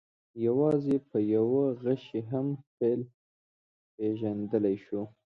[0.45, 3.01] یوازې په یوه غشي هم فیل
[3.95, 5.01] پېژندلی شو.